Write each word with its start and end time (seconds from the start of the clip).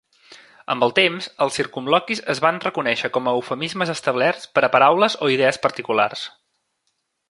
Amb 0.75 0.85
el 0.85 0.93
temps, 0.99 1.27
els 1.45 1.59
circumloquis 1.61 2.23
es 2.35 2.41
van 2.47 2.57
reconèixer 2.65 3.13
com 3.19 3.29
a 3.33 3.37
eufemismes 3.43 3.95
establerts 3.97 4.51
per 4.57 4.67
a 4.69 4.73
paraules 4.79 5.23
o 5.29 5.35
idees 5.39 5.65
particulars. 5.69 6.31